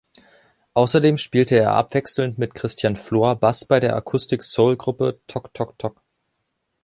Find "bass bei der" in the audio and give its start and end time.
3.35-3.95